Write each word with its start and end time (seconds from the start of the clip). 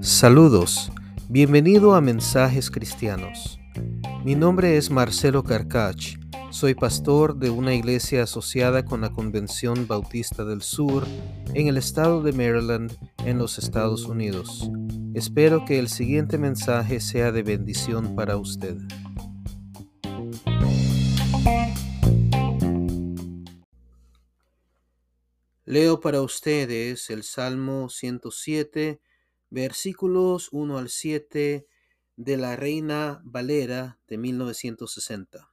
Saludos, 0.00 0.90
bienvenido 1.28 1.94
a 1.94 2.00
Mensajes 2.00 2.70
Cristianos. 2.70 3.58
Mi 4.24 4.34
nombre 4.34 4.76
es 4.76 4.90
Marcelo 4.90 5.42
Carcach, 5.42 6.16
soy 6.50 6.74
pastor 6.74 7.36
de 7.36 7.50
una 7.50 7.74
iglesia 7.74 8.22
asociada 8.22 8.84
con 8.84 9.00
la 9.00 9.10
Convención 9.10 9.86
Bautista 9.88 10.44
del 10.44 10.62
Sur 10.62 11.04
en 11.52 11.66
el 11.66 11.76
estado 11.76 12.22
de 12.22 12.32
Maryland, 12.32 12.96
en 13.24 13.38
los 13.38 13.58
Estados 13.58 14.06
Unidos. 14.06 14.70
Espero 15.14 15.64
que 15.64 15.78
el 15.78 15.88
siguiente 15.88 16.38
mensaje 16.38 17.00
sea 17.00 17.32
de 17.32 17.42
bendición 17.42 18.14
para 18.14 18.36
usted. 18.36 18.76
Leo 25.66 25.98
para 25.98 26.20
ustedes 26.20 27.08
el 27.08 27.22
Salmo 27.22 27.88
107, 27.88 29.00
versículos 29.48 30.50
1 30.52 30.76
al 30.76 30.90
7 30.90 31.66
de 32.16 32.36
la 32.36 32.54
Reina 32.54 33.22
Valera 33.24 33.98
de 34.06 34.18
1960. 34.18 35.50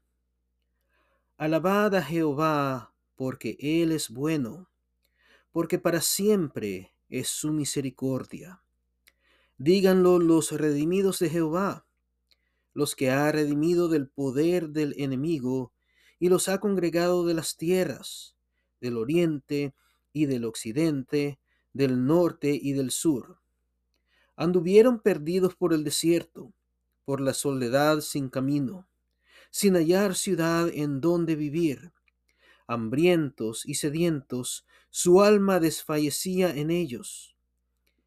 Alabad 1.38 1.96
a 1.96 2.04
Jehová 2.04 2.94
porque 3.16 3.56
Él 3.62 3.94
es 3.94 4.10
bueno, 4.10 4.70
porque 5.54 5.80
para 5.80 6.02
siempre 6.02 6.94
es 7.08 7.30
su 7.30 7.54
misericordia. 7.54 8.62
Díganlo 9.58 10.20
los 10.20 10.52
redimidos 10.52 11.20
de 11.20 11.30
Jehová, 11.30 11.86
los 12.74 12.98
que 12.98 13.12
ha 13.12 13.32
redimido 13.32 13.88
del 13.88 14.10
poder 14.10 14.72
del 14.72 14.94
enemigo 14.98 15.72
y 16.20 16.28
los 16.28 16.50
ha 16.50 16.60
congregado 16.60 17.26
de 17.26 17.34
las 17.34 17.56
tierras, 17.56 18.36
del 18.82 18.98
oriente 18.98 19.74
y 20.14 20.26
del 20.26 20.46
occidente, 20.46 21.40
del 21.74 22.06
norte 22.06 22.58
y 22.62 22.74
del 22.74 22.92
sur. 22.92 23.40
Anduvieron 24.36 25.00
perdidos 25.00 25.56
por 25.56 25.74
el 25.74 25.84
desierto, 25.84 26.54
por 27.06 27.22
la 27.22 27.34
soledad 27.34 28.02
sin 28.02 28.30
camino, 28.30 28.88
sin 29.52 29.76
hallar 29.76 30.16
ciudad 30.16 30.70
en 30.70 31.02
donde 31.02 31.36
vivir. 31.36 31.92
Hambrientos 32.68 33.66
y 33.66 33.76
sedientos, 33.76 34.66
su 34.90 35.22
alma 35.22 35.60
desfallecía 35.60 36.56
en 36.56 36.72
ellos. 36.72 37.36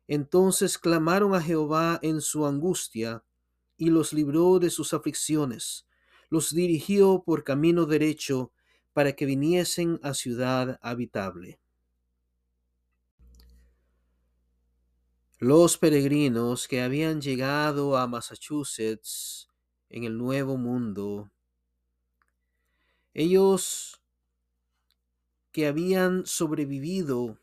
Entonces 0.08 0.78
clamaron 0.78 1.34
a 1.34 1.40
Jehová 1.40 1.98
en 2.02 2.20
su 2.20 2.46
angustia, 2.46 3.24
y 3.76 3.90
los 3.90 4.12
libró 4.12 4.58
de 4.60 4.70
sus 4.70 4.94
aflicciones, 4.94 5.86
los 6.30 6.54
dirigió 6.54 7.22
por 7.24 7.42
camino 7.42 7.86
derecho, 7.86 8.52
para 8.92 9.14
que 9.14 9.26
viniesen 9.26 9.98
a 10.02 10.14
ciudad 10.14 10.78
habitable. 10.80 11.58
Los 15.40 15.78
peregrinos 15.78 16.68
que 16.68 16.80
habían 16.80 17.20
llegado 17.20 17.96
a 17.96 18.06
Massachusetts 18.06 19.48
en 19.88 20.04
el 20.04 20.16
Nuevo 20.16 20.56
Mundo, 20.56 21.32
ellos 23.14 24.00
que 25.50 25.66
habían 25.66 26.24
sobrevivido 26.24 27.40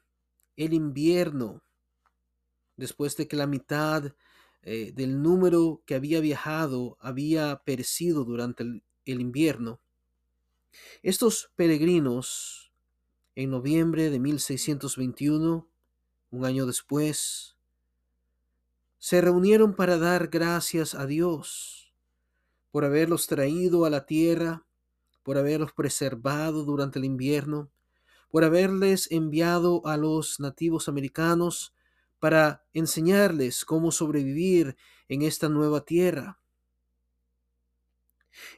el 0.56 0.74
invierno, 0.74 1.64
después 2.78 3.18
de 3.18 3.28
que 3.28 3.36
la 3.36 3.46
mitad 3.46 4.14
eh, 4.64 4.94
del 4.96 5.22
número 5.22 5.84
que 5.86 5.96
había 5.96 6.22
viajado 6.22 6.98
había 7.02 7.62
perecido 7.66 8.24
durante 8.24 8.64
el, 8.64 8.84
el 9.04 9.20
invierno. 9.20 9.82
Estos 11.04 11.52
peregrinos, 11.58 12.72
en 13.36 13.50
noviembre 13.50 14.10
de 14.10 14.20
1621, 14.20 15.68
un 16.30 16.46
año 16.46 16.66
después, 16.66 17.51
se 19.02 19.20
reunieron 19.20 19.74
para 19.74 19.98
dar 19.98 20.28
gracias 20.28 20.94
a 20.94 21.08
Dios 21.08 21.92
por 22.70 22.86
haberlos 22.86 23.26
traído 23.26 23.84
a 23.86 23.90
la 23.90 24.06
tierra, 24.06 24.64
por 25.24 25.40
haberlos 25.40 25.74
preservado 25.74 26.66
durante 26.66 27.00
el 27.00 27.06
invierno, 27.06 27.72
por 28.30 28.44
haberles 28.44 29.12
enviado 29.12 29.82
a 29.88 29.98
los 29.98 30.40
nativos 30.40 30.88
americanos 30.88 31.74
para 32.20 32.64
enseñarles 32.74 33.66
cómo 33.66 33.92
sobrevivir 33.92 34.78
en 35.10 35.24
esta 35.24 35.50
nueva 35.50 35.84
tierra. 35.84 36.40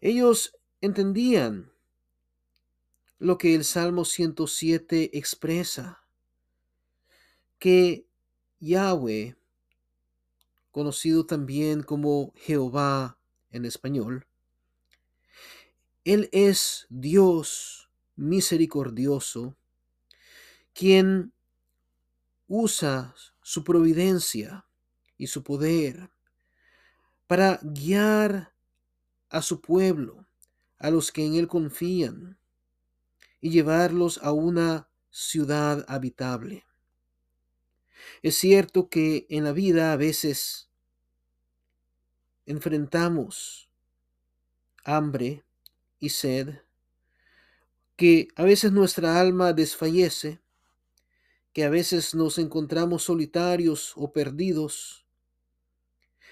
Ellos 0.01 0.57
entendían 0.81 1.71
lo 3.17 3.37
que 3.37 3.55
el 3.55 3.63
Salmo 3.63 4.03
107 4.03 5.17
expresa, 5.17 6.03
que 7.59 8.05
Yahweh 8.59 9.37
conocido 10.73 11.27
también 11.27 11.83
como 11.83 12.33
Jehová 12.35 13.19
en 13.51 13.63
español. 13.63 14.25
Él 16.03 16.29
es 16.33 16.87
Dios 16.89 17.91
misericordioso, 18.15 19.55
quien 20.73 21.31
usa 22.47 23.13
su 23.43 23.63
providencia 23.63 24.65
y 25.15 25.27
su 25.27 25.43
poder 25.43 26.09
para 27.27 27.59
guiar 27.61 28.53
a 29.29 29.43
su 29.43 29.61
pueblo, 29.61 30.25
a 30.79 30.89
los 30.89 31.11
que 31.11 31.23
en 31.23 31.35
Él 31.35 31.47
confían, 31.47 32.39
y 33.39 33.51
llevarlos 33.51 34.19
a 34.23 34.31
una 34.31 34.89
ciudad 35.11 35.85
habitable. 35.87 36.65
Es 38.21 38.35
cierto 38.35 38.89
que 38.89 39.25
en 39.29 39.43
la 39.43 39.51
vida 39.51 39.93
a 39.93 39.95
veces 39.95 40.69
enfrentamos 42.45 43.69
hambre 44.83 45.43
y 45.99 46.09
sed, 46.09 46.61
que 47.95 48.27
a 48.35 48.43
veces 48.43 48.71
nuestra 48.71 49.19
alma 49.19 49.53
desfallece, 49.53 50.41
que 51.53 51.63
a 51.63 51.69
veces 51.69 52.15
nos 52.15 52.37
encontramos 52.39 53.03
solitarios 53.03 53.93
o 53.95 54.11
perdidos. 54.11 55.05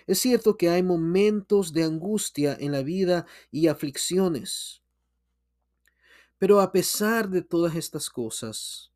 Es 0.07 0.19
cierto 0.19 0.57
que 0.57 0.69
hay 0.69 0.83
momentos 0.83 1.73
de 1.73 1.83
angustia 1.83 2.57
en 2.59 2.71
la 2.71 2.81
vida 2.81 3.25
y 3.51 3.67
aflicciones, 3.67 4.81
pero 6.37 6.59
a 6.59 6.71
pesar 6.71 7.29
de 7.29 7.43
todas 7.43 7.75
estas 7.75 8.09
cosas, 8.09 8.90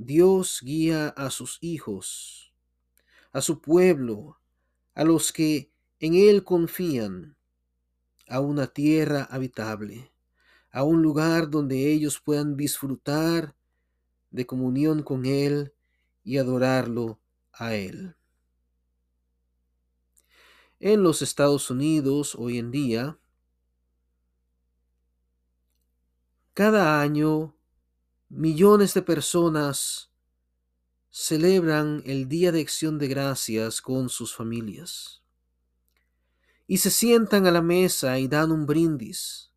Dios 0.00 0.60
guía 0.62 1.08
a 1.08 1.28
sus 1.28 1.58
hijos, 1.60 2.54
a 3.32 3.40
su 3.40 3.60
pueblo, 3.60 4.38
a 4.94 5.02
los 5.02 5.32
que 5.32 5.72
en 5.98 6.14
Él 6.14 6.44
confían, 6.44 7.36
a 8.28 8.38
una 8.38 8.68
tierra 8.68 9.24
habitable, 9.28 10.12
a 10.70 10.84
un 10.84 11.02
lugar 11.02 11.50
donde 11.50 11.92
ellos 11.92 12.20
puedan 12.20 12.56
disfrutar 12.56 13.56
de 14.30 14.46
comunión 14.46 15.02
con 15.02 15.26
Él 15.26 15.74
y 16.22 16.38
adorarlo 16.38 17.18
a 17.52 17.74
Él. 17.74 18.14
En 20.78 21.02
los 21.02 21.22
Estados 21.22 21.72
Unidos 21.72 22.36
hoy 22.36 22.58
en 22.58 22.70
día, 22.70 23.18
cada 26.54 27.00
año 27.00 27.57
Millones 28.30 28.92
de 28.92 29.00
personas 29.00 30.10
celebran 31.08 32.02
el 32.04 32.28
Día 32.28 32.52
de 32.52 32.60
Acción 32.60 32.98
de 32.98 33.08
Gracias 33.08 33.80
con 33.80 34.10
sus 34.10 34.34
familias. 34.34 35.22
Y 36.66 36.76
se 36.76 36.90
sientan 36.90 37.46
a 37.46 37.50
la 37.50 37.62
mesa 37.62 38.18
y 38.18 38.28
dan 38.28 38.52
un 38.52 38.66
brindis 38.66 39.50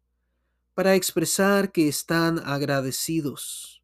para 0.73 0.95
expresar 0.95 1.73
que 1.73 1.89
están 1.89 2.39
agradecidos, 2.45 3.83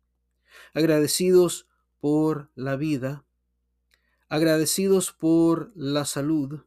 agradecidos 0.74 1.68
por 2.00 2.50
la 2.56 2.78
vida, 2.78 3.26
agradecidos 4.30 5.12
por 5.12 5.74
la 5.76 6.06
salud, 6.06 6.62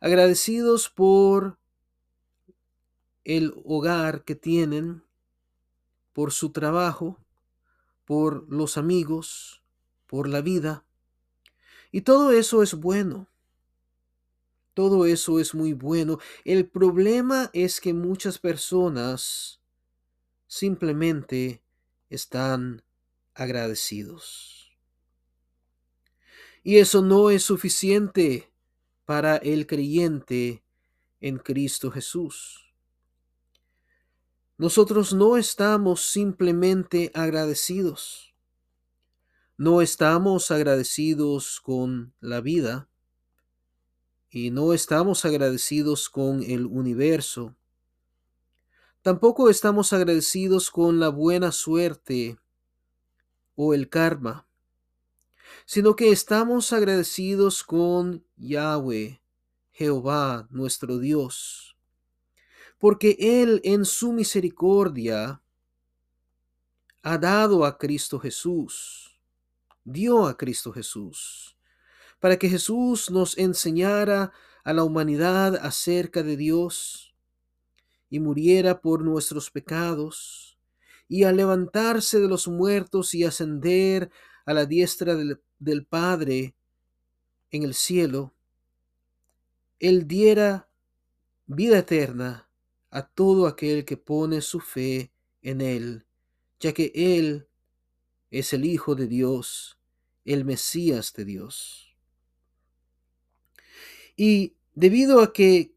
agradecidos 0.00 0.88
por 0.88 1.58
el 3.24 3.52
hogar 3.66 4.24
que 4.24 4.34
tienen, 4.34 5.04
por 6.12 6.32
su 6.32 6.50
trabajo, 6.50 7.18
por 8.04 8.46
los 8.52 8.76
amigos, 8.76 9.62
por 10.06 10.28
la 10.28 10.40
vida. 10.40 10.84
Y 11.90 12.02
todo 12.02 12.32
eso 12.32 12.62
es 12.62 12.74
bueno. 12.74 13.28
Todo 14.74 15.06
eso 15.06 15.38
es 15.38 15.54
muy 15.54 15.74
bueno. 15.74 16.18
El 16.44 16.66
problema 16.66 17.50
es 17.52 17.80
que 17.80 17.92
muchas 17.92 18.38
personas 18.38 19.60
simplemente 20.46 21.62
están 22.08 22.82
agradecidos. 23.34 24.76
Y 26.62 26.78
eso 26.78 27.02
no 27.02 27.30
es 27.30 27.42
suficiente 27.42 28.52
para 29.04 29.36
el 29.36 29.66
creyente 29.66 30.62
en 31.20 31.38
Cristo 31.38 31.90
Jesús. 31.90 32.61
Nosotros 34.58 35.12
no 35.12 35.36
estamos 35.36 36.02
simplemente 36.02 37.10
agradecidos. 37.14 38.34
No 39.56 39.80
estamos 39.80 40.50
agradecidos 40.50 41.60
con 41.60 42.14
la 42.20 42.40
vida 42.40 42.88
y 44.30 44.50
no 44.50 44.72
estamos 44.72 45.24
agradecidos 45.24 46.08
con 46.08 46.42
el 46.42 46.66
universo. 46.66 47.54
Tampoco 49.02 49.50
estamos 49.50 49.92
agradecidos 49.92 50.70
con 50.70 51.00
la 51.00 51.08
buena 51.08 51.50
suerte 51.52 52.38
o 53.54 53.74
el 53.74 53.88
karma, 53.88 54.46
sino 55.66 55.96
que 55.96 56.10
estamos 56.10 56.72
agradecidos 56.72 57.62
con 57.64 58.24
Yahweh, 58.36 59.20
Jehová, 59.72 60.46
nuestro 60.50 60.98
Dios, 60.98 61.71
porque 62.82 63.16
Él 63.20 63.60
en 63.62 63.84
su 63.84 64.12
misericordia 64.12 65.40
ha 67.00 67.16
dado 67.16 67.64
a 67.64 67.78
Cristo 67.78 68.18
Jesús, 68.18 69.20
dio 69.84 70.26
a 70.26 70.36
Cristo 70.36 70.72
Jesús, 70.72 71.56
para 72.18 72.36
que 72.36 72.48
Jesús 72.48 73.08
nos 73.08 73.38
enseñara 73.38 74.32
a 74.64 74.72
la 74.72 74.82
humanidad 74.82 75.54
acerca 75.64 76.24
de 76.24 76.36
Dios 76.36 77.14
y 78.10 78.18
muriera 78.18 78.80
por 78.80 79.04
nuestros 79.04 79.52
pecados, 79.52 80.58
y 81.06 81.22
al 81.22 81.36
levantarse 81.36 82.18
de 82.18 82.26
los 82.26 82.48
muertos 82.48 83.14
y 83.14 83.22
ascender 83.22 84.10
a 84.44 84.54
la 84.54 84.66
diestra 84.66 85.14
del, 85.14 85.40
del 85.60 85.86
Padre 85.86 86.56
en 87.52 87.62
el 87.62 87.74
cielo, 87.74 88.34
Él 89.78 90.08
diera 90.08 90.68
vida 91.46 91.78
eterna 91.78 92.48
a 92.92 93.08
todo 93.08 93.46
aquel 93.46 93.86
que 93.86 93.96
pone 93.96 94.42
su 94.42 94.60
fe 94.60 95.12
en 95.40 95.62
Él, 95.62 96.06
ya 96.60 96.74
que 96.74 96.92
Él 96.94 97.48
es 98.30 98.52
el 98.52 98.66
Hijo 98.66 98.94
de 98.94 99.06
Dios, 99.06 99.78
el 100.26 100.44
Mesías 100.44 101.14
de 101.14 101.24
Dios. 101.24 101.96
Y 104.14 104.56
debido 104.74 105.22
a 105.22 105.32
que 105.32 105.74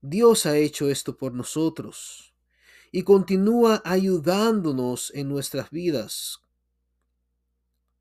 Dios 0.00 0.46
ha 0.46 0.56
hecho 0.56 0.88
esto 0.88 1.18
por 1.18 1.34
nosotros 1.34 2.34
y 2.90 3.02
continúa 3.02 3.82
ayudándonos 3.84 5.12
en 5.14 5.28
nuestras 5.28 5.70
vidas, 5.70 6.40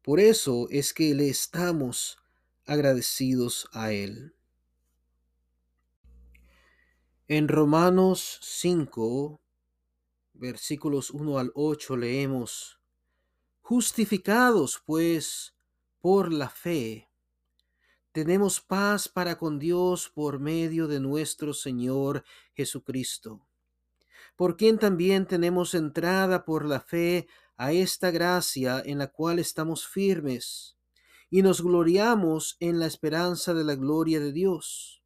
por 0.02 0.22
eso 0.22 0.68
es 0.70 0.94
que 0.94 1.14
le 1.14 1.28
estamos 1.28 2.18
agradecidos 2.66 3.68
a 3.74 3.92
Él. 3.92 4.34
En 7.34 7.48
Romanos 7.48 8.40
5, 8.42 9.40
versículos 10.34 11.12
1 11.12 11.40
al 11.40 11.54
8 11.56 11.96
leemos, 11.96 12.82
Justificados 13.62 14.84
pues 14.86 15.56
por 16.02 16.34
la 16.34 16.50
fe, 16.50 17.08
tenemos 18.12 18.60
paz 18.60 19.08
para 19.08 19.38
con 19.38 19.60
Dios 19.60 20.12
por 20.14 20.40
medio 20.40 20.90
de 20.90 21.00
nuestro 21.00 21.54
Señor 21.54 22.26
Jesucristo, 22.54 23.48
por 24.36 24.58
quien 24.58 24.78
también 24.78 25.26
tenemos 25.26 25.74
entrada 25.74 26.44
por 26.44 26.66
la 26.66 26.82
fe 26.82 27.28
a 27.56 27.72
esta 27.72 28.12
gracia 28.12 28.84
en 28.86 28.98
la 28.98 29.08
cual 29.08 29.40
estamos 29.40 29.88
firmes 29.88 30.76
y 31.30 31.44
nos 31.44 31.62
gloriamos 31.62 32.58
en 32.60 32.78
la 32.78 32.88
esperanza 32.88 33.54
de 33.54 33.64
la 33.64 33.76
gloria 33.76 34.20
de 34.20 34.34
Dios. 34.34 35.01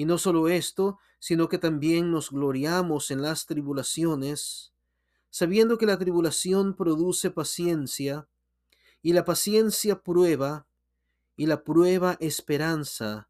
Y 0.00 0.06
no 0.06 0.16
solo 0.16 0.48
esto, 0.48 0.98
sino 1.18 1.50
que 1.50 1.58
también 1.58 2.10
nos 2.10 2.30
gloriamos 2.30 3.10
en 3.10 3.20
las 3.20 3.44
tribulaciones, 3.44 4.72
sabiendo 5.28 5.76
que 5.76 5.84
la 5.84 5.98
tribulación 5.98 6.74
produce 6.74 7.30
paciencia, 7.30 8.26
y 9.02 9.12
la 9.12 9.26
paciencia 9.26 10.00
prueba, 10.00 10.66
y 11.36 11.44
la 11.44 11.64
prueba 11.64 12.16
esperanza, 12.18 13.28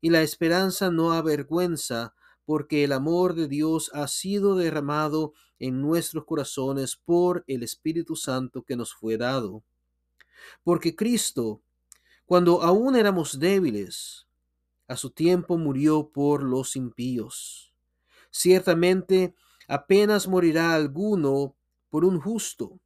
y 0.00 0.10
la 0.10 0.22
esperanza 0.22 0.92
no 0.92 1.10
avergüenza, 1.10 2.14
porque 2.44 2.84
el 2.84 2.92
amor 2.92 3.34
de 3.34 3.48
Dios 3.48 3.90
ha 3.92 4.06
sido 4.06 4.54
derramado 4.54 5.32
en 5.58 5.82
nuestros 5.82 6.24
corazones 6.24 6.94
por 6.94 7.42
el 7.48 7.64
Espíritu 7.64 8.14
Santo 8.14 8.62
que 8.62 8.76
nos 8.76 8.94
fue 8.94 9.16
dado. 9.16 9.64
Porque 10.62 10.94
Cristo, 10.94 11.62
cuando 12.26 12.62
aún 12.62 12.94
éramos 12.94 13.40
débiles, 13.40 14.28
a 14.88 14.96
su 14.96 15.10
tiempo 15.10 15.58
murió 15.58 16.10
por 16.10 16.42
los 16.42 16.76
impíos. 16.76 17.72
Ciertamente, 18.30 19.34
apenas 19.68 20.28
morirá 20.28 20.74
alguno 20.74 21.56
por 21.88 22.04
un 22.04 22.20
justo. 22.20 22.80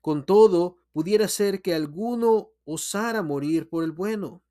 Con 0.00 0.24
todo, 0.24 0.76
pudiera 0.92 1.28
ser 1.28 1.62
que 1.62 1.74
alguno 1.74 2.50
osara 2.64 3.22
morir 3.22 3.68
por 3.68 3.84
el 3.84 3.92
bueno. 3.92 4.42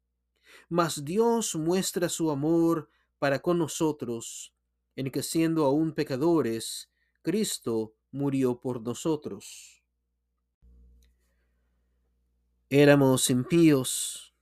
Mas 0.68 1.04
Dios 1.04 1.56
muestra 1.56 2.10
su 2.10 2.32
amor 2.32 2.90
para 3.18 3.40
con 3.40 3.58
nosotros, 3.58 4.54
en 4.96 5.12
que 5.12 5.24
siendo 5.24 5.66
aún 5.66 5.94
pecadores, 5.94 6.90
Cristo 7.22 7.94
murió 8.12 8.60
por 8.60 8.82
nosotros. 8.82 9.84
Éramos 12.70 13.30
impíos, 13.30 14.34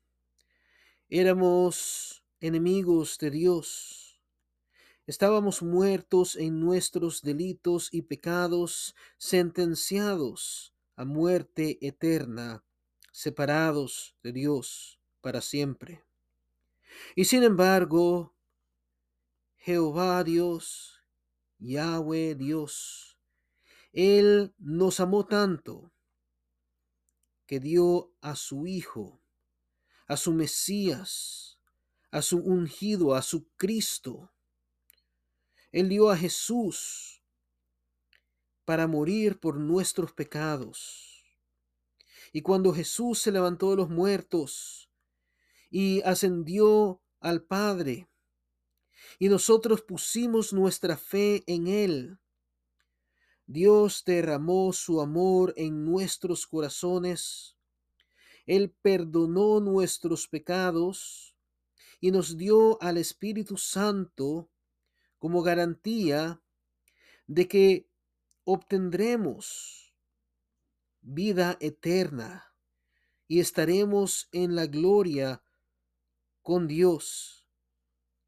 éramos 1.10 2.17
enemigos 2.40 3.18
de 3.18 3.32
Dios, 3.32 4.22
estábamos 5.08 5.62
muertos 5.64 6.36
en 6.36 6.60
nuestros 6.60 7.22
delitos 7.22 7.90
y 7.92 8.04
pecados, 8.04 8.96
sentenciados 9.18 10.74
a 10.96 11.06
muerte 11.06 11.78
eterna, 11.86 12.64
separados 13.12 14.16
de 14.22 14.34
Dios 14.34 15.00
para 15.22 15.42
siempre. 15.42 16.04
Y 17.16 17.26
sin 17.26 17.44
embargo, 17.44 18.36
Jehová 19.58 20.24
Dios, 20.24 21.02
Yahweh 21.60 22.36
Dios, 22.36 23.18
Él 23.94 24.54
nos 24.60 25.00
amó 25.00 25.26
tanto 25.26 25.92
que 27.48 27.60
dio 27.60 28.14
a 28.22 28.36
su 28.36 28.68
Hijo, 28.68 29.22
a 30.06 30.18
su 30.18 30.34
Mesías, 30.34 31.57
a 32.18 32.22
su 32.24 32.38
ungido, 32.40 33.14
a 33.14 33.22
su 33.22 33.48
Cristo. 33.56 34.32
Él 35.72 35.90
dio 35.90 36.10
a 36.10 36.18
Jesús 36.18 37.22
para 38.66 38.88
morir 38.88 39.40
por 39.40 39.60
nuestros 39.60 40.14
pecados. 40.14 41.24
Y 42.34 42.42
cuando 42.42 42.74
Jesús 42.74 43.20
se 43.20 43.32
levantó 43.32 43.70
de 43.70 43.78
los 43.78 43.90
muertos 43.90 44.90
y 45.70 46.02
ascendió 46.02 47.02
al 47.20 47.44
Padre, 47.44 48.10
y 49.20 49.30
nosotros 49.30 49.84
pusimos 49.84 50.54
nuestra 50.54 50.98
fe 50.98 51.44
en 51.46 51.68
Él. 51.68 52.18
Dios 53.46 54.04
derramó 54.06 54.74
su 54.74 55.00
amor 55.02 55.54
en 55.56 55.86
nuestros 55.86 56.48
corazones. 56.48 57.56
Él 58.48 58.76
perdonó 58.82 59.60
nuestros 59.60 60.28
pecados 60.28 61.37
y 62.00 62.12
nos 62.12 62.38
dio 62.38 62.82
al 62.82 62.98
Espíritu 62.98 63.58
Santo 63.58 64.50
como 65.18 65.42
garantía 65.42 66.42
de 67.26 67.48
que 67.48 67.90
obtendremos 68.44 69.94
vida 71.02 71.58
eterna 71.60 72.54
y 73.28 73.40
estaremos 73.40 74.30
en 74.32 74.56
la 74.56 74.68
gloria 74.68 75.44
con 76.42 76.68
Dios 76.68 77.46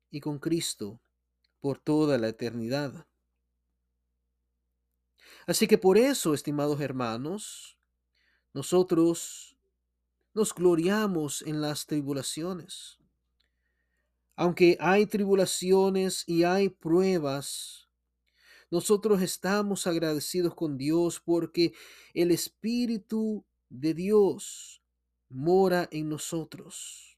y 0.09 0.19
con 0.19 0.39
Cristo 0.39 1.01
por 1.59 1.79
toda 1.79 2.17
la 2.17 2.29
eternidad. 2.29 3.07
Así 5.45 5.67
que 5.67 5.77
por 5.77 5.97
eso, 5.97 6.33
estimados 6.33 6.79
hermanos, 6.81 7.77
nosotros 8.53 9.57
nos 10.33 10.53
gloriamos 10.53 11.41
en 11.41 11.61
las 11.61 11.85
tribulaciones. 11.85 12.99
Aunque 14.41 14.77
hay 14.79 15.05
tribulaciones 15.05 16.23
y 16.25 16.45
hay 16.45 16.69
pruebas, 16.69 17.89
nosotros 18.71 19.21
estamos 19.21 19.85
agradecidos 19.85 20.55
con 20.55 20.77
Dios 20.77 21.19
porque 21.19 21.73
el 22.13 22.31
Espíritu 22.31 23.43
de 23.67 23.93
Dios 23.93 24.81
mora 25.27 25.89
en 25.91 26.07
nosotros. 26.07 27.17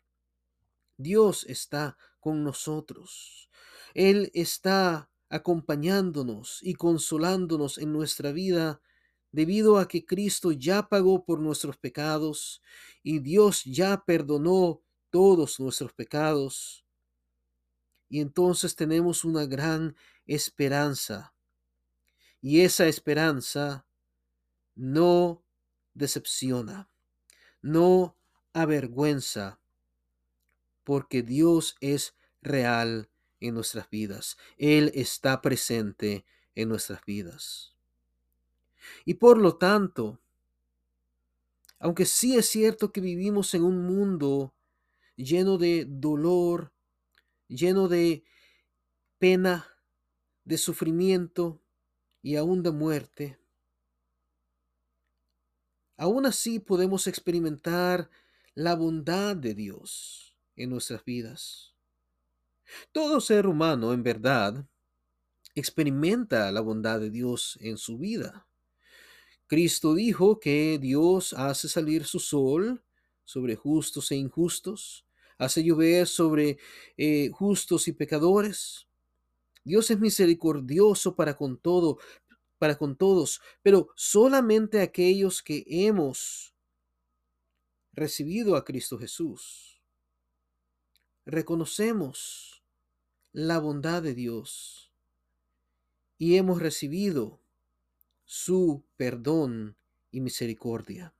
Dios 0.97 1.45
está 1.47 1.95
con 2.19 2.43
nosotros. 2.43 3.51
Él 3.93 4.31
está 4.33 5.11
acompañándonos 5.29 6.57
y 6.63 6.73
consolándonos 6.73 7.77
en 7.77 7.93
nuestra 7.93 8.31
vida 8.31 8.81
debido 9.31 9.77
a 9.77 9.87
que 9.87 10.07
Cristo 10.07 10.53
ya 10.53 10.89
pagó 10.89 11.23
por 11.23 11.39
nuestros 11.39 11.77
pecados 11.77 12.63
y 13.03 13.19
Dios 13.19 13.63
ya 13.63 14.03
perdonó 14.07 14.81
todos 15.11 15.59
nuestros 15.59 15.93
pecados. 15.93 16.83
Y 18.11 18.19
entonces 18.19 18.75
tenemos 18.75 19.23
una 19.23 19.45
gran 19.45 19.95
esperanza 20.25 21.33
Y 22.41 22.61
esa 22.61 22.87
esperanza 22.87 23.85
no 24.75 25.45
decepciona, 25.93 26.89
no 27.61 28.17
avergüenza, 28.51 29.61
porque 30.83 31.21
Dios 31.23 31.77
es 31.79 32.15
real 32.41 33.09
en 33.39 33.53
nuestras 33.53 33.89
vidas. 33.89 34.37
Él 34.57 34.91
está 34.93 35.41
presente 35.41 36.25
en 36.53 36.67
nuestras 36.67 37.05
vidas. 37.05 37.77
Y 39.05 39.13
por 39.13 39.37
lo 39.37 39.57
tanto, 39.57 40.19
aunque 41.79 42.05
sí 42.05 42.35
es 42.35 42.47
cierto 42.47 42.91
que 42.91 42.99
vivimos 42.99 43.53
en 43.53 43.63
un 43.63 43.85
mundo 43.85 44.53
lleno 45.15 45.57
de 45.57 45.85
dolor, 45.87 46.73
lleno 47.51 47.87
de 47.87 48.23
pena, 49.19 49.67
de 50.45 50.57
sufrimiento 50.57 51.61
y 52.21 52.37
aún 52.37 52.63
de 52.63 52.71
muerte, 52.71 53.37
aún 55.97 56.25
así 56.25 56.59
podemos 56.59 57.07
experimentar 57.07 58.09
la 58.55 58.75
bondad 58.75 59.35
de 59.35 59.53
Dios 59.53 60.35
en 60.55 60.69
nuestras 60.69 61.03
vidas. 61.03 61.75
Todo 62.91 63.19
ser 63.19 63.47
humano, 63.47 63.93
en 63.93 64.01
verdad, 64.01 64.65
experimenta 65.53 66.51
la 66.51 66.61
bondad 66.61 66.99
de 66.99 67.09
Dios 67.09 67.57
en 67.61 67.77
su 67.77 67.97
vida. 67.97 68.47
Cristo 69.47 69.93
dijo 69.93 70.39
que 70.39 70.79
Dios 70.79 71.33
hace 71.33 71.67
salir 71.67 72.05
su 72.05 72.19
sol 72.19 72.81
sobre 73.25 73.57
justos 73.57 74.11
e 74.11 74.15
injustos, 74.15 75.05
hace 75.41 75.63
llover 75.63 76.07
sobre 76.07 76.59
eh, 76.97 77.29
justos 77.29 77.87
y 77.87 77.93
pecadores. 77.93 78.87
Dios 79.63 79.89
es 79.89 79.99
misericordioso 79.99 81.15
para 81.15 81.35
con 81.35 81.57
todo, 81.57 81.97
para 82.59 82.77
con 82.77 82.95
todos, 82.95 83.41
pero 83.63 83.89
solamente 83.95 84.81
aquellos 84.81 85.41
que 85.41 85.63
hemos 85.67 86.53
recibido 87.91 88.55
a 88.55 88.63
Cristo 88.63 88.99
Jesús. 88.99 89.81
Reconocemos 91.25 92.63
la 93.31 93.57
bondad 93.57 94.03
de 94.03 94.13
Dios 94.13 94.91
y 96.19 96.37
hemos 96.37 96.61
recibido 96.61 97.41
su 98.25 98.83
perdón 98.95 99.75
y 100.11 100.21
misericordia. 100.21 101.15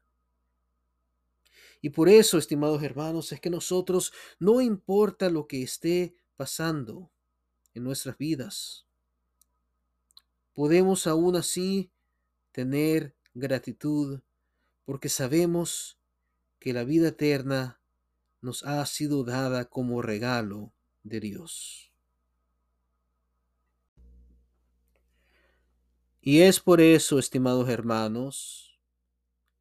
Y 1.81 1.89
por 1.89 2.09
eso, 2.09 2.37
estimados 2.37 2.83
hermanos, 2.83 3.31
es 3.31 3.39
que 3.39 3.49
nosotros, 3.49 4.13
no 4.39 4.61
importa 4.61 5.29
lo 5.29 5.47
que 5.47 5.63
esté 5.63 6.15
pasando 6.35 7.11
en 7.73 7.83
nuestras 7.83 8.17
vidas, 8.17 8.85
podemos 10.53 11.07
aún 11.07 11.35
así 11.35 11.91
tener 12.51 13.15
gratitud 13.33 14.21
porque 14.85 15.09
sabemos 15.09 15.97
que 16.59 16.73
la 16.73 16.83
vida 16.83 17.09
eterna 17.09 17.79
nos 18.41 18.63
ha 18.63 18.85
sido 18.85 19.23
dada 19.23 19.65
como 19.65 20.01
regalo 20.01 20.73
de 21.03 21.19
Dios. 21.19 21.91
Y 26.21 26.41
es 26.41 26.59
por 26.59 26.81
eso, 26.81 27.17
estimados 27.17 27.67
hermanos, 27.69 28.70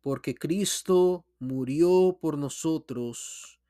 porque 0.03 0.35
Cristo 0.35 1.27
murió 1.39 2.19
por 2.21 2.39
nosotros 2.39 3.61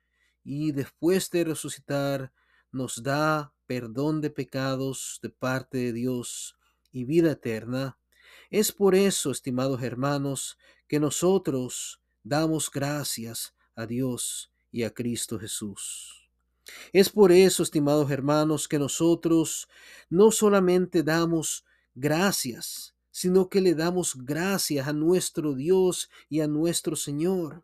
y 0.44 0.72
después 0.72 1.30
de 1.30 1.44
resucitar 1.44 2.32
nos 2.72 3.02
da 3.02 3.52
perdón 3.66 4.20
de 4.20 4.30
pecados 4.30 5.18
de 5.22 5.30
parte 5.30 5.78
de 5.78 5.92
Dios 5.92 6.56
y 6.92 7.04
vida 7.04 7.32
eterna. 7.32 7.98
Es 8.50 8.72
por 8.72 8.94
eso, 8.94 9.30
estimados 9.30 9.82
hermanos, 9.82 10.58
que 10.88 10.98
nosotros 10.98 12.00
damos 12.22 12.70
gracias 12.70 13.54
a 13.76 13.86
Dios 13.86 14.52
y 14.72 14.82
a 14.82 14.92
Cristo 14.92 15.38
Jesús. 15.38 16.28
Es 16.92 17.10
por 17.10 17.32
eso, 17.32 17.62
estimados 17.62 18.10
hermanos, 18.10 18.68
que 18.68 18.78
nosotros 18.78 19.68
no 20.08 20.30
solamente 20.30 21.02
damos 21.02 21.64
gracias, 21.94 22.94
sino 23.20 23.50
que 23.50 23.60
le 23.60 23.74
damos 23.74 24.16
gracias 24.24 24.88
a 24.88 24.94
nuestro 24.94 25.52
Dios 25.54 26.08
y 26.30 26.40
a 26.40 26.48
nuestro 26.48 26.96
Señor. 26.96 27.62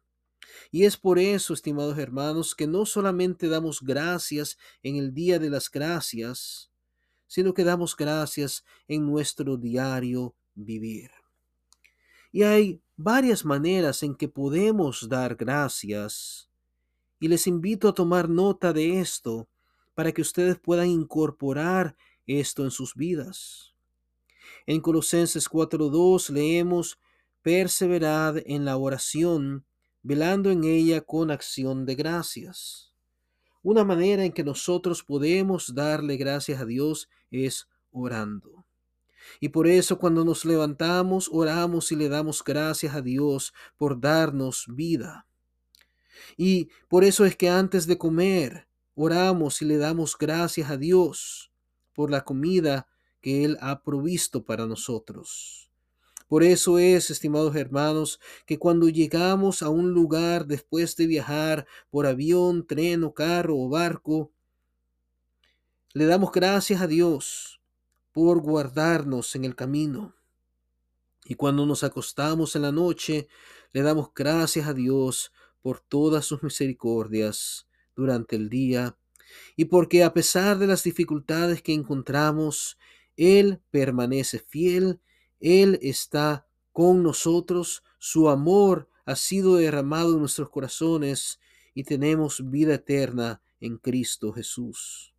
Y 0.71 0.85
es 0.85 0.99
por 0.99 1.19
eso, 1.19 1.55
estimados 1.55 1.97
hermanos, 1.97 2.55
que 2.55 2.67
no 2.67 2.85
solamente 2.85 3.49
damos 3.49 3.81
gracias 3.81 4.59
en 4.83 4.97
el 4.97 5.15
día 5.15 5.39
de 5.39 5.49
las 5.49 5.71
gracias, 5.71 6.71
sino 7.27 7.55
que 7.55 7.65
damos 7.65 7.97
gracias 7.97 8.67
en 8.87 9.07
nuestro 9.07 9.57
diario 9.57 10.35
vivir. 10.55 11.11
Y 12.33 12.43
hay 12.43 12.83
varias 12.95 13.43
maneras 13.43 14.03
en 14.03 14.15
que 14.15 14.29
podemos 14.29 15.09
dar 15.09 15.37
gracias, 15.37 16.51
y 17.19 17.29
les 17.29 17.47
invito 17.47 17.89
a 17.89 17.95
tomar 17.95 18.29
nota 18.29 18.75
de 18.75 19.01
esto 19.01 19.49
para 19.95 20.13
que 20.13 20.21
ustedes 20.21 20.59
puedan 20.59 20.89
incorporar 20.89 21.97
esto 22.27 22.63
en 22.63 22.71
sus 22.71 22.95
vidas. 22.95 23.76
En 24.67 24.81
Colosenses 24.81 25.49
4.2 25.49 26.31
leemos, 26.31 26.99
perseverad 27.43 28.39
en 28.47 28.65
la 28.65 28.77
oración, 28.77 29.65
velando 30.03 30.51
en 30.51 30.65
ella 30.65 31.01
con 31.01 31.31
acción 31.31 31.87
de 31.87 31.95
gracias. 31.95 32.93
Una 33.63 33.85
manera 33.85 34.25
en 34.25 34.33
que 34.33 34.45
nosotros 34.45 35.03
podemos 35.03 35.75
darle 35.75 36.17
gracias 36.17 36.61
a 36.61 36.65
Dios 36.65 37.09
es 37.31 37.69
orando. 37.91 38.65
Y 39.41 39.49
por 39.49 39.67
eso 39.67 39.99
cuando 39.99 40.25
nos 40.25 40.45
levantamos, 40.45 41.29
oramos 41.33 41.91
y 41.93 41.97
le 41.97 42.09
damos 42.09 42.45
gracias 42.45 42.95
a 42.95 43.03
Dios 43.03 43.53
por 43.77 44.01
darnos 44.01 44.67
vida. 44.69 45.27
Y 46.37 46.69
por 46.89 47.05
eso 47.05 47.25
es 47.25 47.37
que 47.37 47.49
antes 47.49 47.87
de 47.87 47.99
comer, 47.99 48.69
oramos 48.95 49.61
y 49.63 49.65
le 49.65 49.79
damos 49.79 50.17
gracias 50.19 50.71
a 50.71 50.77
Dios 50.77 51.51
por 51.95 52.11
la 52.11 52.23
comida 52.23 52.87
que 53.27 53.45
Él 53.45 53.59
ha 53.61 53.83
provisto 53.83 54.45
para 54.45 54.69
nosotros. 54.69 55.69
Por 56.29 56.45
eso 56.45 56.79
es, 56.79 57.11
estimados 57.11 57.57
hermanos, 57.57 58.21
que 58.47 58.57
cuando 58.57 58.89
llegamos 58.89 59.63
a 59.63 59.69
un 59.69 59.91
lugar 59.91 60.47
después 60.47 60.95
de 60.95 61.09
viajar 61.09 61.67
por 61.91 62.07
avión, 62.07 62.69
tren 62.69 63.03
o 63.03 63.15
carro 63.15 63.59
o 63.59 63.69
barco, 63.69 64.31
le 65.93 66.07
damos 66.07 66.31
gracias 66.31 66.81
a 66.81 66.87
Dios 66.87 67.61
por 68.13 68.41
guardarnos 68.43 69.35
en 69.35 69.45
el 69.45 69.57
camino. 69.57 70.15
Y 71.25 71.35
cuando 71.35 71.67
nos 71.67 71.83
acostamos 71.83 72.55
en 72.55 72.63
la 72.63 72.71
noche, 72.71 73.27
le 73.73 73.83
damos 73.83 74.15
gracias 74.15 74.69
a 74.69 74.73
Dios 74.73 75.33
por 75.63 75.81
todas 75.81 76.25
sus 76.25 76.45
misericordias 76.45 77.67
durante 77.97 78.37
el 78.37 78.49
día 78.49 78.97
y 79.57 79.65
porque 79.65 80.05
a 80.05 80.15
pesar 80.15 80.59
de 80.59 80.69
las 80.69 80.85
dificultades 80.85 81.61
que 81.61 81.73
encontramos, 81.73 82.79
él 83.17 83.63
permanece 83.71 84.39
fiel, 84.39 85.01
Él 85.41 85.79
está 85.83 86.47
con 86.73 87.03
nosotros, 87.03 87.83
su 87.99 88.29
amor 88.29 88.89
ha 89.07 89.17
sido 89.17 89.57
derramado 89.57 90.15
en 90.15 90.21
nuestros 90.21 90.51
corazones 90.51 91.41
y 91.75 91.85
tenemos 91.85 92.51
vida 92.51 92.75
eterna 92.75 93.43
en 93.61 93.79
Cristo 93.79 94.33
Jesús. 94.33 95.15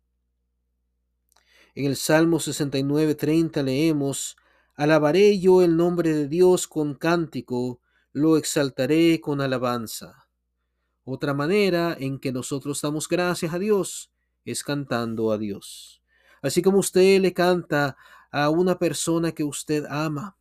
En 1.74 1.86
el 1.86 1.96
Salmo 1.96 2.40
69, 2.40 3.14
30 3.14 3.62
leemos, 3.62 4.36
Alabaré 4.74 5.40
yo 5.40 5.62
el 5.62 5.76
nombre 5.76 6.14
de 6.14 6.28
Dios 6.28 6.68
con 6.68 6.94
cántico, 6.94 7.80
lo 8.12 8.36
exaltaré 8.36 9.20
con 9.20 9.40
alabanza. 9.40 10.28
Otra 11.02 11.34
manera 11.34 11.96
en 11.98 12.20
que 12.20 12.30
nosotros 12.30 12.80
damos 12.80 13.08
gracias 13.08 13.52
a 13.54 13.58
Dios 13.58 14.12
es 14.44 14.62
cantando 14.62 15.32
a 15.32 15.38
Dios. 15.38 15.97
Así 16.42 16.62
como 16.62 16.78
usted 16.78 17.20
le 17.20 17.32
canta 17.32 17.96
a 18.30 18.50
una 18.50 18.78
persona 18.78 19.32
que 19.32 19.44
usted 19.44 19.84
ama, 19.88 20.36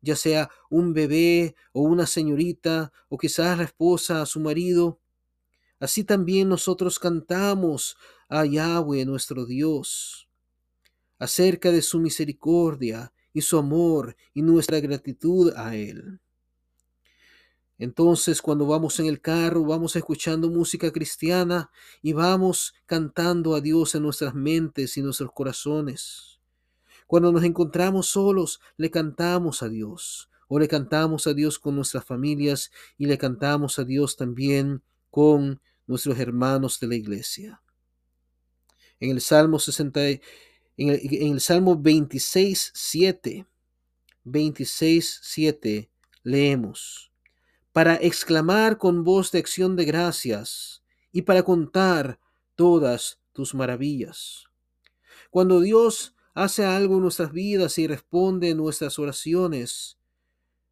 ya 0.00 0.16
sea 0.16 0.50
un 0.68 0.92
bebé 0.92 1.54
o 1.72 1.82
una 1.82 2.06
señorita 2.06 2.92
o 3.08 3.18
quizás 3.18 3.56
la 3.58 3.64
esposa 3.64 4.22
a 4.22 4.26
su 4.26 4.40
marido, 4.40 4.98
así 5.78 6.04
también 6.04 6.48
nosotros 6.48 6.98
cantamos 6.98 7.96
a 8.28 8.44
Yahweh 8.44 9.04
nuestro 9.04 9.46
Dios 9.46 10.28
acerca 11.18 11.70
de 11.70 11.82
su 11.82 12.00
misericordia 12.00 13.12
y 13.32 13.42
su 13.42 13.58
amor 13.58 14.16
y 14.32 14.42
nuestra 14.42 14.80
gratitud 14.80 15.52
a 15.54 15.76
Él. 15.76 16.20
Entonces, 17.80 18.42
cuando 18.42 18.66
vamos 18.66 19.00
en 19.00 19.06
el 19.06 19.22
carro, 19.22 19.64
vamos 19.64 19.96
escuchando 19.96 20.50
música 20.50 20.92
cristiana 20.92 21.70
y 22.02 22.12
vamos 22.12 22.74
cantando 22.84 23.54
a 23.54 23.62
Dios 23.62 23.94
en 23.94 24.02
nuestras 24.02 24.34
mentes 24.34 24.98
y 24.98 25.02
nuestros 25.02 25.32
corazones. 25.32 26.40
Cuando 27.06 27.32
nos 27.32 27.42
encontramos 27.42 28.08
solos, 28.08 28.60
le 28.76 28.90
cantamos 28.90 29.62
a 29.62 29.70
Dios 29.70 30.28
o 30.46 30.58
le 30.58 30.68
cantamos 30.68 31.26
a 31.26 31.32
Dios 31.32 31.58
con 31.58 31.74
nuestras 31.74 32.04
familias 32.04 32.70
y 32.98 33.06
le 33.06 33.16
cantamos 33.16 33.78
a 33.78 33.84
Dios 33.84 34.14
también 34.14 34.82
con 35.10 35.62
nuestros 35.86 36.18
hermanos 36.18 36.80
de 36.80 36.86
la 36.86 36.96
iglesia. 36.96 37.62
En 38.98 39.10
el 39.10 39.22
Salmo 39.22 39.58
60, 39.58 40.06
en 40.06 40.20
el, 40.76 41.40
Salmo 41.40 41.80
26, 41.80 42.72
7, 42.74 43.46
26, 44.24 45.20
7 45.22 45.90
leemos, 46.24 47.09
para 47.72 47.94
exclamar 47.96 48.78
con 48.78 49.04
voz 49.04 49.30
de 49.30 49.38
acción 49.38 49.76
de 49.76 49.84
gracias 49.84 50.82
y 51.12 51.22
para 51.22 51.42
contar 51.42 52.18
todas 52.54 53.20
tus 53.32 53.54
maravillas. 53.54 54.46
Cuando 55.30 55.60
Dios 55.60 56.14
hace 56.34 56.64
algo 56.64 56.96
en 56.96 57.02
nuestras 57.02 57.32
vidas 57.32 57.78
y 57.78 57.86
responde 57.86 58.54
nuestras 58.54 58.98
oraciones, 58.98 59.98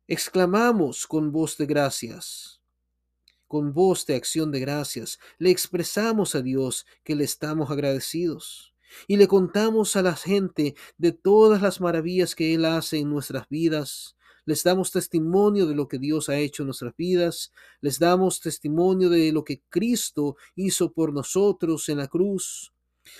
exclamamos 0.06 1.06
con 1.06 1.32
voz 1.32 1.56
de 1.56 1.66
gracias, 1.66 2.60
con 3.46 3.72
voz 3.72 4.04
de 4.06 4.14
acción 4.14 4.50
de 4.50 4.60
gracias, 4.60 5.18
le 5.38 5.50
expresamos 5.50 6.34
a 6.34 6.42
Dios 6.42 6.86
que 7.04 7.14
le 7.14 7.24
estamos 7.24 7.70
agradecidos 7.70 8.74
y 9.06 9.16
le 9.16 9.28
contamos 9.28 9.96
a 9.96 10.02
la 10.02 10.16
gente 10.16 10.74
de 10.96 11.12
todas 11.12 11.62
las 11.62 11.80
maravillas 11.80 12.34
que 12.34 12.54
Él 12.54 12.64
hace 12.64 12.98
en 12.98 13.10
nuestras 13.10 13.48
vidas. 13.48 14.16
Les 14.48 14.62
damos 14.62 14.90
testimonio 14.90 15.66
de 15.66 15.74
lo 15.74 15.88
que 15.88 15.98
Dios 15.98 16.30
ha 16.30 16.38
hecho 16.38 16.62
en 16.62 16.68
nuestras 16.68 16.96
vidas. 16.96 17.52
Les 17.82 17.98
damos 17.98 18.40
testimonio 18.40 19.10
de 19.10 19.30
lo 19.30 19.44
que 19.44 19.60
Cristo 19.68 20.38
hizo 20.56 20.90
por 20.90 21.12
nosotros 21.12 21.90
en 21.90 21.98
la 21.98 22.06
cruz. 22.06 22.72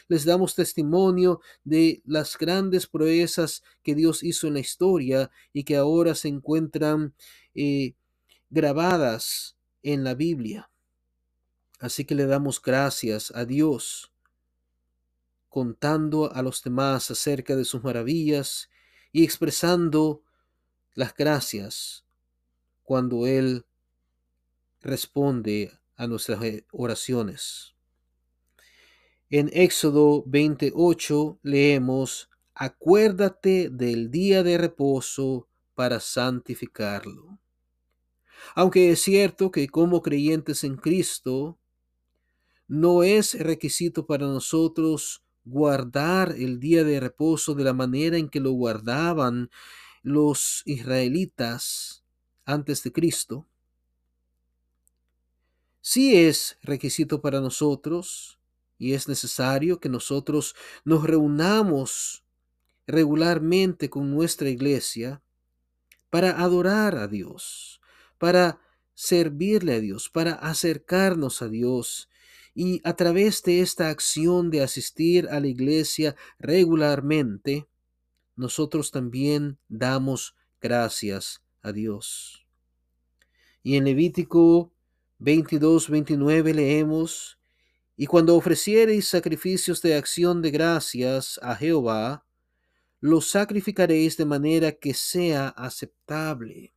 Les 0.08 0.24
damos 0.24 0.54
testimonio 0.54 1.42
de 1.64 2.00
las 2.06 2.38
grandes 2.38 2.86
proezas 2.86 3.62
que 3.82 3.94
Dios 3.94 4.22
hizo 4.22 4.46
en 4.46 4.54
la 4.54 4.60
historia 4.60 5.30
y 5.52 5.64
que 5.64 5.76
ahora 5.76 6.14
se 6.14 6.28
encuentran 6.28 7.12
eh, 7.54 7.92
grabadas 8.48 9.54
en 9.82 10.04
la 10.04 10.14
Biblia. 10.14 10.70
Así 11.78 12.06
que 12.06 12.14
le 12.14 12.24
damos 12.24 12.62
gracias 12.62 13.32
a 13.34 13.44
Dios 13.44 14.14
contando 15.50 16.32
a 16.32 16.40
los 16.40 16.62
demás 16.62 17.10
acerca 17.10 17.54
de 17.54 17.66
sus 17.66 17.84
maravillas 17.84 18.70
y 19.12 19.24
expresando 19.24 20.22
las 20.98 21.14
gracias 21.14 22.04
cuando 22.82 23.28
Él 23.28 23.64
responde 24.80 25.70
a 25.94 26.08
nuestras 26.08 26.40
oraciones. 26.72 27.76
En 29.30 29.48
Éxodo 29.52 30.24
28 30.26 31.38
leemos, 31.44 32.28
acuérdate 32.52 33.68
del 33.70 34.10
día 34.10 34.42
de 34.42 34.58
reposo 34.58 35.46
para 35.76 36.00
santificarlo. 36.00 37.38
Aunque 38.56 38.90
es 38.90 39.00
cierto 39.00 39.52
que 39.52 39.68
como 39.68 40.02
creyentes 40.02 40.64
en 40.64 40.78
Cristo, 40.78 41.60
no 42.66 43.04
es 43.04 43.38
requisito 43.38 44.04
para 44.04 44.26
nosotros 44.26 45.22
guardar 45.44 46.34
el 46.36 46.58
día 46.58 46.82
de 46.82 46.98
reposo 46.98 47.54
de 47.54 47.62
la 47.62 47.72
manera 47.72 48.16
en 48.16 48.28
que 48.28 48.40
lo 48.40 48.50
guardaban 48.50 49.48
los 50.08 50.62
israelitas 50.64 52.04
antes 52.44 52.82
de 52.82 52.92
Cristo. 52.92 53.46
Sí 55.80 56.16
es 56.16 56.58
requisito 56.62 57.20
para 57.20 57.40
nosotros 57.40 58.38
y 58.78 58.94
es 58.94 59.08
necesario 59.08 59.80
que 59.80 59.88
nosotros 59.88 60.54
nos 60.84 61.04
reunamos 61.04 62.24
regularmente 62.86 63.90
con 63.90 64.10
nuestra 64.10 64.48
iglesia 64.48 65.22
para 66.10 66.42
adorar 66.42 66.96
a 66.96 67.06
Dios, 67.06 67.80
para 68.18 68.60
servirle 68.94 69.74
a 69.74 69.80
Dios, 69.80 70.08
para 70.08 70.32
acercarnos 70.32 71.42
a 71.42 71.48
Dios 71.48 72.08
y 72.54 72.80
a 72.82 72.94
través 72.96 73.42
de 73.42 73.60
esta 73.60 73.88
acción 73.88 74.50
de 74.50 74.62
asistir 74.62 75.28
a 75.28 75.38
la 75.38 75.46
iglesia 75.46 76.16
regularmente, 76.38 77.68
nosotros 78.38 78.90
también 78.92 79.58
damos 79.68 80.36
gracias 80.60 81.42
a 81.60 81.72
Dios. 81.72 82.46
Y 83.62 83.76
en 83.76 83.84
Levítico 83.84 84.72
22, 85.18 85.90
29 85.90 86.54
leemos, 86.54 87.38
y 87.96 88.06
cuando 88.06 88.36
ofreciereis 88.36 89.08
sacrificios 89.08 89.82
de 89.82 89.96
acción 89.96 90.40
de 90.40 90.52
gracias 90.52 91.40
a 91.42 91.56
Jehová, 91.56 92.24
los 93.00 93.28
sacrificaréis 93.28 94.16
de 94.16 94.24
manera 94.24 94.70
que 94.70 94.94
sea 94.94 95.48
aceptable. 95.48 96.72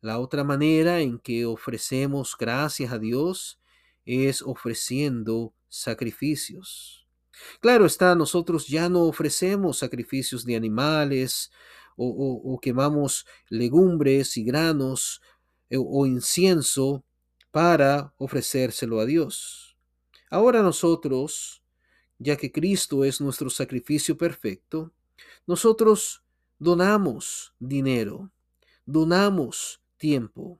La 0.00 0.18
otra 0.18 0.42
manera 0.42 1.00
en 1.00 1.18
que 1.18 1.44
ofrecemos 1.44 2.34
gracias 2.38 2.92
a 2.92 2.98
Dios 2.98 3.60
es 4.06 4.40
ofreciendo 4.40 5.54
sacrificios. 5.68 7.03
Claro 7.60 7.86
está, 7.86 8.14
nosotros 8.14 8.66
ya 8.66 8.88
no 8.88 9.02
ofrecemos 9.02 9.78
sacrificios 9.78 10.44
de 10.44 10.56
animales 10.56 11.50
o, 11.96 12.58
quemamos 12.60 13.26
legumbres 13.48 14.36
y 14.36 14.44
granos 14.44 15.22
eh, 15.70 15.76
o 15.78 16.06
incienso 16.06 17.04
para 17.50 18.12
ofrecérselo 18.18 19.00
a 19.00 19.06
Dios. 19.06 19.76
Ahora 20.30 20.62
nosotros, 20.62 21.62
ya 22.18 22.36
que 22.36 22.50
Cristo 22.50 23.04
es 23.04 23.20
nuestro 23.20 23.50
sacrificio 23.50 24.16
perfecto, 24.16 24.92
nosotros 25.46 26.24
donamos 26.58 27.54
dinero, 27.60 28.32
donamos 28.84 29.80
tiempo, 29.96 30.58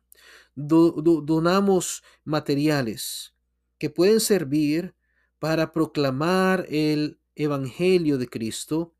donamos 0.55 2.05
materiales, 2.25 3.35
que 3.79 3.91
pueden 3.91 4.21
servir 4.21 4.95
para 5.39 5.73
proclamar 5.73 6.67
el 6.69 7.19
Evangelio 7.35 8.19
de 8.19 8.29
Cristo, 8.29 8.95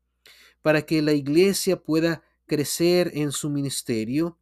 para 0.61 0.83
que 0.83 1.01
la 1.01 1.13
iglesia 1.13 1.81
pueda 1.81 2.23
crecer 2.45 3.11
en 3.13 3.31
su 3.31 3.49
ministerio, 3.49 4.37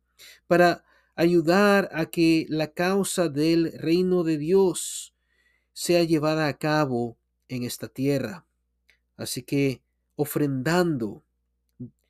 para 0.48 0.84
ayudar 1.16 1.90
a 1.94 2.06
que 2.08 2.46
la 2.50 2.74
causa 2.74 3.30
del 3.30 3.72
reino 3.74 4.24
de 4.24 4.38
Dios 4.38 5.14
sea 5.74 6.04
llevada 6.04 6.48
a 6.48 6.58
cabo 6.58 7.18
en 7.48 7.64
esta 7.64 7.88
tierra. 7.88 8.46
Así 9.16 9.44
que 9.44 9.82
ofrendando, 10.16 11.24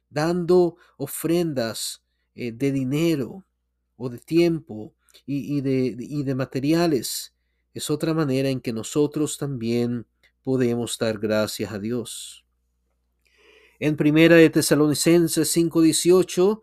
dando 0.10 0.78
ofrendas 0.98 2.04
eh, 2.36 2.52
de 2.52 2.72
dinero 2.72 3.46
o 3.98 4.10
de 4.10 4.20
tiempo 4.20 4.94
y, 5.26 5.62
de, 5.62 5.96
y 6.00 6.24
de 6.24 6.36
materiales 6.36 7.33
es 7.74 7.90
otra 7.90 8.14
manera 8.14 8.50
en 8.50 8.62
que 8.62 8.74
nosotros 8.74 9.38
también 9.38 10.06
podemos 10.44 10.98
dar 10.98 11.18
gracias 11.18 11.72
a 11.72 11.80
Dios. 11.80 12.46
En 13.80 13.98
primera 13.98 14.36
de 14.36 14.50
Tesalonicenses 14.50 15.50
5:18 15.50 16.62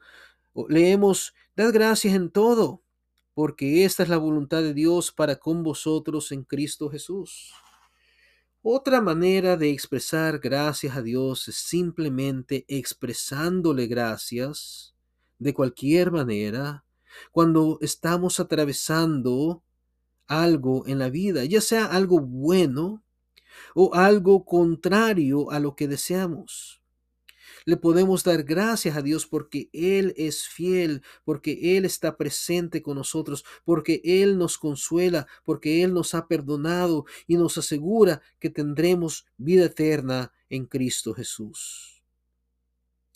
leemos, 0.68 1.34
dad 1.56 1.72
gracias 1.72 2.14
en 2.14 2.30
todo, 2.30 2.82
porque 3.34 3.84
esta 3.84 4.02
es 4.02 4.08
la 4.08 4.18
voluntad 4.18 4.62
de 4.62 4.74
Dios 4.74 5.12
para 5.12 5.36
con 5.36 5.62
vosotros 5.62 6.32
en 6.32 6.44
Cristo 6.44 6.88
Jesús. 6.88 7.52
Otra 8.62 9.00
manera 9.00 9.56
de 9.56 9.70
expresar 9.70 10.38
gracias 10.38 10.94
a 10.94 11.02
Dios 11.02 11.48
es 11.48 11.56
simplemente 11.56 12.66
expresándole 12.68 13.86
gracias 13.86 14.94
de 15.38 15.54
cualquier 15.54 16.12
manera 16.12 16.84
cuando 17.32 17.78
estamos 17.80 18.38
atravesando 18.38 19.62
algo 20.30 20.86
en 20.86 21.00
la 21.00 21.10
vida, 21.10 21.44
ya 21.44 21.60
sea 21.60 21.86
algo 21.86 22.20
bueno 22.20 23.02
o 23.74 23.94
algo 23.94 24.44
contrario 24.44 25.50
a 25.50 25.58
lo 25.58 25.74
que 25.74 25.88
deseamos. 25.88 26.80
Le 27.64 27.76
podemos 27.76 28.22
dar 28.22 28.44
gracias 28.44 28.96
a 28.96 29.02
Dios 29.02 29.26
porque 29.26 29.68
Él 29.72 30.14
es 30.16 30.46
fiel, 30.46 31.02
porque 31.24 31.76
Él 31.76 31.84
está 31.84 32.16
presente 32.16 32.80
con 32.80 32.96
nosotros, 32.96 33.44
porque 33.64 34.00
Él 34.04 34.38
nos 34.38 34.56
consuela, 34.56 35.26
porque 35.44 35.82
Él 35.82 35.92
nos 35.92 36.14
ha 36.14 36.28
perdonado 36.28 37.04
y 37.26 37.36
nos 37.36 37.58
asegura 37.58 38.22
que 38.38 38.50
tendremos 38.50 39.26
vida 39.36 39.66
eterna 39.66 40.32
en 40.48 40.64
Cristo 40.66 41.12
Jesús. 41.12 42.02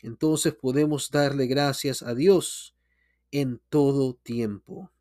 Entonces 0.03 0.53
podemos 0.53 1.11
darle 1.11 1.46
gracias 1.46 2.03
a 2.03 2.14
Dios 2.14 2.74
en 3.31 3.61
todo 3.70 4.14
tiempo. 4.14 4.93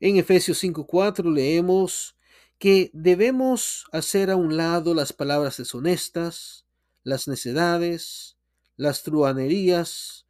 En 0.00 0.16
Efesios 0.16 0.58
5:4 0.58 1.30
leemos 1.30 2.16
que 2.58 2.90
debemos 2.92 3.86
hacer 3.92 4.30
a 4.30 4.36
un 4.36 4.56
lado 4.56 4.94
las 4.94 5.12
palabras 5.12 5.56
deshonestas, 5.58 6.66
las 7.02 7.28
necedades, 7.28 8.36
las 8.76 9.02
truanerías, 9.02 10.26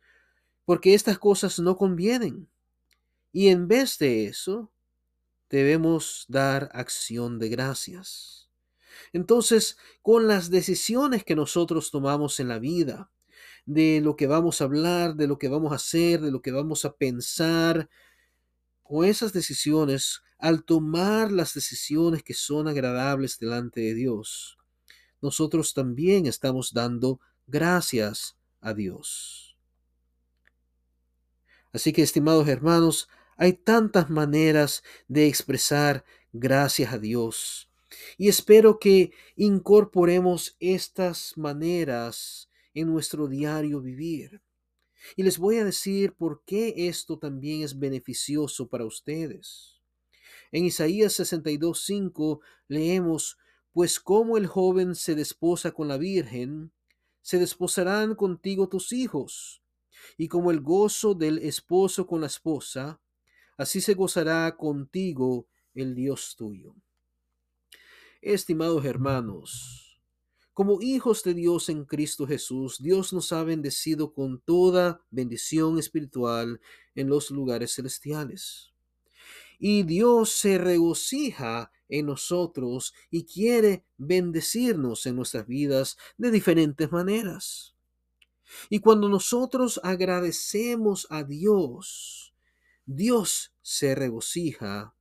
porque 0.65 0.95
estas 0.95 1.19
cosas 1.19 1.59
no 1.59 1.77
convienen. 1.77 2.49
Y 3.33 3.49
en 3.49 3.69
vez 3.69 3.99
de 3.99 4.27
eso, 4.27 4.73
debemos 5.49 6.25
dar 6.29 6.71
acción 6.73 7.39
de 7.39 7.49
gracias. 7.49 8.51
Entonces, 9.13 9.79
con 10.03 10.27
las 10.27 10.51
decisiones 10.51 11.25
que 11.25 11.37
nosotros 11.37 11.91
tomamos 11.91 12.41
en 12.41 12.49
la 12.49 12.59
vida, 12.59 13.11
de 13.67 14.01
lo 14.01 14.17
que 14.17 14.27
vamos 14.27 14.61
a 14.61 14.65
hablar, 14.65 15.17
de 15.17 15.27
lo 15.27 15.39
que 15.39 15.49
vamos 15.49 15.73
a 15.73 15.77
hacer, 15.77 16.21
de 16.21 16.31
lo 16.31 16.41
que 16.41 16.53
vamos 16.53 16.85
a 16.85 16.97
pensar, 16.97 17.89
con 18.87 19.05
esas 19.05 19.33
decisiones, 19.33 20.23
al 20.39 20.65
tomar 20.65 21.33
las 21.33 21.55
decisiones 21.55 22.23
que 22.23 22.35
son 22.35 22.69
agradables 22.69 23.39
delante 23.39 23.81
de 23.81 23.95
Dios, 23.95 24.59
nosotros 25.21 25.75
también 25.75 26.27
estamos 26.27 26.73
dando 26.73 27.21
gracias 27.47 28.37
a 28.61 28.75
Dios. 28.75 29.57
Así 31.73 31.93
que, 31.93 32.03
estimados 32.03 32.49
hermanos, 32.49 33.09
hay 33.37 33.53
tantas 33.53 34.09
maneras 34.09 34.83
de 35.09 35.27
expresar 35.27 36.05
gracias 36.33 36.93
a 36.93 36.99
Dios. 36.99 37.71
Y 38.19 38.29
espero 38.29 38.79
que 38.79 39.13
incorporemos 39.37 40.57
estas 40.59 41.37
maneras 41.37 42.49
en 42.75 42.89
nuestro 42.89 43.29
diario 43.29 43.81
vivir. 43.81 44.43
Y 45.15 45.23
les 45.23 45.39
voy 45.39 45.59
a 45.59 45.65
decir 45.65 46.15
por 46.15 46.43
qué 46.45 46.75
esto 46.89 47.19
también 47.19 47.63
es 47.63 47.79
beneficioso 47.79 48.69
para 48.69 48.85
ustedes. 48.85 49.81
En 50.53 50.65
Isaías 50.65 51.19
62.5 51.19 52.41
leemos, 52.69 53.39
pues 53.73 54.01
como 54.01 54.37
el 54.37 54.47
joven 54.47 54.95
se 54.95 55.15
desposa 55.15 55.73
con 55.73 55.89
la 55.89 55.99
virgen, 55.99 56.73
se 57.23 57.39
desposarán 57.39 58.15
contigo 58.15 58.69
tus 58.69 58.93
hijos, 58.93 59.63
y 60.17 60.29
como 60.29 60.51
el 60.51 60.61
gozo 60.61 61.15
del 61.15 61.39
esposo 61.39 62.07
con 62.07 62.21
la 62.21 62.29
esposa, 62.29 63.01
así 63.57 63.81
se 63.81 63.95
gozará 63.95 64.57
contigo 64.57 65.47
el 65.75 65.95
Dios 65.95 66.37
tuyo. 66.37 66.75
Estimados 68.23 68.85
hermanos, 68.85 69.86
como 70.57 70.81
hijos 70.81 71.23
de 71.23 71.35
Dios 71.35 71.69
en 71.69 71.85
Cristo 71.85 72.27
Jesús, 72.27 72.79
Dios 72.81 73.13
nos 73.13 73.31
ha 73.33 73.45
bendecido 73.45 74.15
con 74.15 74.41
toda 74.41 75.03
bendición 75.11 75.79
espiritual 75.79 76.63
en 76.95 77.11
los 77.11 77.31
lugares 77.31 77.75
celestiales. 77.75 78.73
Y 79.59 79.83
Dios 79.83 80.31
se 80.31 80.57
regocija 80.57 81.71
en 81.91 82.07
nosotros 82.07 82.95
y 83.11 83.25
quiere 83.25 83.85
bendecirnos 83.99 85.05
en 85.05 85.17
nuestras 85.17 85.47
vidas 85.47 85.99
de 86.17 86.31
diferentes 86.31 86.91
maneras. 86.91 87.75
Y 88.71 88.79
cuando 88.79 89.11
nosotros 89.11 89.79
agradecemos 89.83 91.07
a 91.11 91.23
Dios, 91.23 92.33
Dios 92.87 93.53
se 93.61 93.95
regocija 93.95 94.95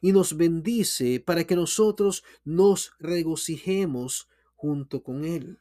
y 0.00 0.12
nos 0.12 0.36
bendice 0.36 1.18
para 1.18 1.42
que 1.48 1.56
nosotros 1.56 2.22
nos 2.44 2.92
regocijemos 3.00 4.28
junto 4.62 5.02
con 5.02 5.24
Él. 5.24 5.58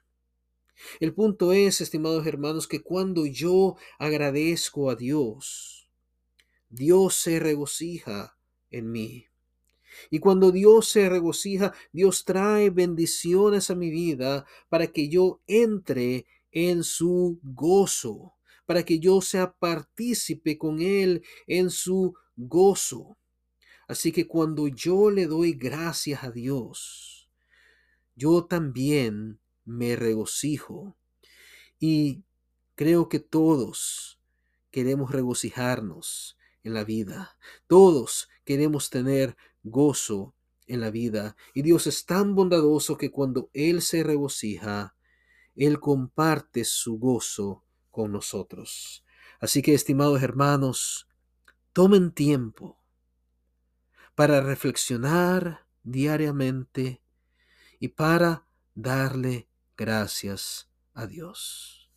El 0.99 1.15
punto 1.15 1.53
es, 1.53 1.81
estimados 1.81 2.27
hermanos, 2.27 2.67
que 2.67 2.83
cuando 2.83 3.25
yo 3.25 3.75
agradezco 3.97 4.91
a 4.91 4.95
Dios, 4.95 5.89
Dios 6.69 7.15
se 7.15 7.39
regocija 7.39 8.37
en 8.69 8.91
mí. 8.91 9.25
Y 10.11 10.19
cuando 10.19 10.51
Dios 10.51 10.87
se 10.87 11.09
regocija, 11.09 11.73
Dios 11.91 12.25
trae 12.25 12.69
bendiciones 12.69 13.71
a 13.71 13.75
mi 13.75 13.89
vida 13.89 14.45
para 14.69 14.85
que 14.85 15.09
yo 15.09 15.41
entre 15.47 16.27
en 16.51 16.83
su 16.83 17.39
gozo, 17.41 18.35
para 18.67 18.83
que 18.83 18.99
yo 18.99 19.19
sea 19.21 19.51
partícipe 19.51 20.59
con 20.59 20.79
Él 20.79 21.23
en 21.47 21.71
su 21.71 22.13
gozo. 22.35 23.17
Así 23.87 24.11
que 24.11 24.27
cuando 24.27 24.67
yo 24.67 25.09
le 25.09 25.25
doy 25.25 25.53
gracias 25.53 26.23
a 26.23 26.29
Dios, 26.29 27.20
yo 28.21 28.45
también 28.45 29.39
me 29.65 29.95
regocijo. 29.95 30.95
Y 31.79 32.23
creo 32.75 33.09
que 33.09 33.19
todos 33.19 34.19
queremos 34.69 35.11
regocijarnos 35.11 36.37
en 36.63 36.75
la 36.75 36.83
vida. 36.83 37.35
Todos 37.65 38.29
queremos 38.45 38.91
tener 38.91 39.35
gozo 39.63 40.35
en 40.67 40.81
la 40.81 40.91
vida. 40.91 41.35
Y 41.55 41.63
Dios 41.63 41.87
es 41.87 42.05
tan 42.05 42.35
bondadoso 42.35 42.95
que 42.95 43.09
cuando 43.09 43.49
Él 43.53 43.81
se 43.81 44.03
regocija, 44.03 44.95
Él 45.55 45.79
comparte 45.79 46.63
su 46.63 46.99
gozo 46.99 47.63
con 47.89 48.11
nosotros. 48.11 49.03
Así 49.39 49.63
que, 49.63 49.73
estimados 49.73 50.21
hermanos, 50.21 51.07
tomen 51.73 52.11
tiempo 52.11 52.77
para 54.13 54.41
reflexionar 54.41 55.65
diariamente 55.81 57.01
y 57.81 57.87
para 57.89 58.45
darle 58.75 59.49
gracias 59.75 60.69
a 60.93 61.07
Dios. 61.07 61.89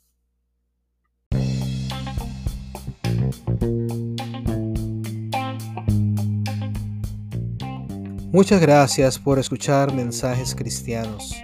Muchas 8.33 8.61
gracias 8.61 9.19
por 9.19 9.39
escuchar 9.39 9.95
mensajes 9.95 10.55
cristianos. 10.55 11.35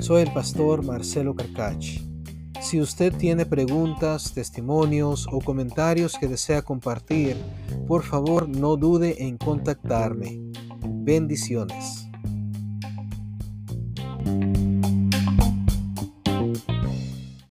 Soy 0.00 0.22
el 0.22 0.32
pastor 0.32 0.84
Marcelo 0.84 1.36
Carcach. 1.36 2.00
Si 2.62 2.80
usted 2.80 3.14
tiene 3.14 3.44
preguntas, 3.44 4.32
testimonios 4.32 5.28
o 5.30 5.38
comentarios 5.38 6.16
que 6.18 6.28
desea 6.28 6.62
compartir, 6.62 7.36
por 7.86 8.02
favor 8.02 8.48
no 8.48 8.76
dude 8.76 9.22
en 9.22 9.36
contactarme. 9.36 10.40
Bendiciones. 10.80 12.01
thank 14.40 14.56
you 14.56 14.61